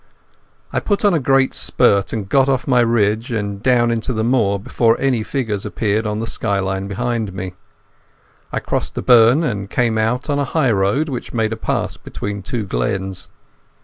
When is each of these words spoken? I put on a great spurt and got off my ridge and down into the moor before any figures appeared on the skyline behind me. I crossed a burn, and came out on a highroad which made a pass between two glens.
I 0.73 0.79
put 0.79 1.05
on 1.05 1.13
a 1.13 1.19
great 1.19 1.53
spurt 1.53 2.11
and 2.11 2.27
got 2.27 2.49
off 2.49 2.67
my 2.67 2.79
ridge 2.79 3.31
and 3.31 3.61
down 3.61 3.91
into 3.91 4.13
the 4.13 4.23
moor 4.23 4.57
before 4.59 4.99
any 4.99 5.21
figures 5.21 5.63
appeared 5.63 6.07
on 6.07 6.17
the 6.19 6.25
skyline 6.25 6.87
behind 6.87 7.33
me. 7.33 7.53
I 8.51 8.61
crossed 8.61 8.97
a 8.97 9.03
burn, 9.03 9.43
and 9.43 9.69
came 9.69 9.99
out 9.99 10.27
on 10.27 10.39
a 10.39 10.43
highroad 10.43 11.07
which 11.07 11.33
made 11.33 11.53
a 11.53 11.55
pass 11.55 11.97
between 11.97 12.41
two 12.41 12.65
glens. 12.65 13.27